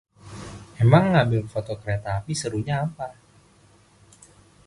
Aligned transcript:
Emang 0.83 1.05
ngambil 1.13 1.43
foto 1.53 1.73
kereta 1.81 2.09
api 2.19 2.33
serunya 2.41 2.75
apa? 2.81 3.09